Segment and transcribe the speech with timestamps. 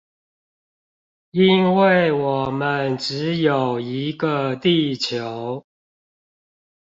[1.29, 5.63] 因為我們只有一個地球